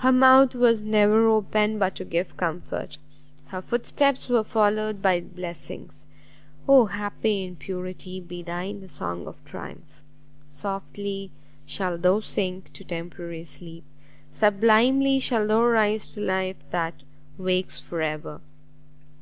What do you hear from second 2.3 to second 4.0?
comfort; her foot